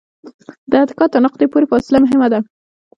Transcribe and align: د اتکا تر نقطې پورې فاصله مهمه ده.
د 0.71 0.73
اتکا 0.83 1.05
تر 1.13 1.19
نقطې 1.25 1.45
پورې 1.51 1.69
فاصله 1.71 1.97
مهمه 2.03 2.27
ده. 2.33 2.39